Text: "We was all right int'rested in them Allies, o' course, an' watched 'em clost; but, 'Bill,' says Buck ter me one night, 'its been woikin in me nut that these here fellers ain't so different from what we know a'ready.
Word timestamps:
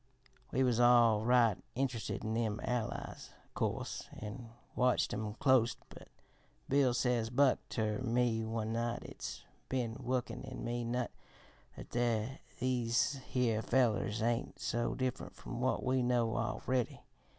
"We 0.51 0.63
was 0.63 0.79
all 0.79 1.21
right 1.23 1.57
int'rested 1.75 2.23
in 2.23 2.33
them 2.33 2.59
Allies, 2.63 3.35
o' 3.37 3.47
course, 3.53 4.09
an' 4.17 4.49
watched 4.75 5.13
'em 5.13 5.35
clost; 5.35 5.77
but, 5.89 6.07
'Bill,' 6.67 6.95
says 6.95 7.29
Buck 7.29 7.59
ter 7.69 7.99
me 7.99 8.43
one 8.43 8.73
night, 8.73 9.03
'its 9.03 9.43
been 9.69 9.93
woikin 10.03 10.41
in 10.43 10.63
me 10.65 10.83
nut 10.83 11.11
that 11.77 11.91
these 12.57 13.19
here 13.27 13.61
fellers 13.61 14.23
ain't 14.23 14.57
so 14.57 14.95
different 14.95 15.35
from 15.35 15.61
what 15.61 15.83
we 15.83 16.01
know 16.01 16.35
a'ready. 16.35 17.01